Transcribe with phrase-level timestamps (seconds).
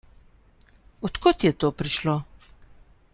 [1.07, 2.15] Od kod je to prišlo?